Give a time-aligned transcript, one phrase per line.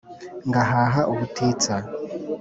[0.47, 1.73] ngahaha ubutitsa